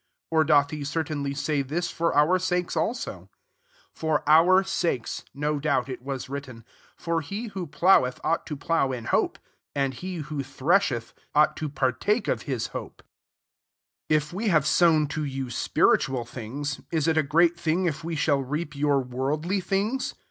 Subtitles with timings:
[0.31, 2.75] 10 Or doth lie certainly say tHn for our >akea
[3.07, 3.29] aho?
[3.93, 6.65] For our sakes, no ioubt it was written:
[6.97, 9.35] for he ^ho ploweth ought to plow in tiope;
[9.75, 13.05] and he .who thresheth mght to partake of his hope* IX
[14.25, 18.15] If we have sown to you spiritual things^ ia it a great thing if we
[18.15, 20.15] shall reap your MTorkUy things?